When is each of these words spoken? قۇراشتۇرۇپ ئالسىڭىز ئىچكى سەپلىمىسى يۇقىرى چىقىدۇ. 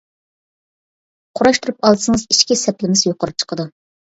قۇراشتۇرۇپ 1.39 1.77
ئالسىڭىز 1.91 2.25
ئىچكى 2.37 2.59
سەپلىمىسى 2.63 3.07
يۇقىرى 3.11 3.37
چىقىدۇ. 3.45 3.69